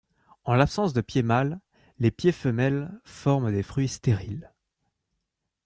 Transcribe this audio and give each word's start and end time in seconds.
En 0.45 0.55
l'absence 0.55 0.93
de 0.93 1.01
pieds 1.01 1.21
mâles, 1.21 1.59
les 1.99 2.09
pieds 2.09 2.31
femelles 2.31 2.91
forment 3.03 3.51
des 3.51 3.61
fruits 3.61 3.87
stériles. 3.87 4.51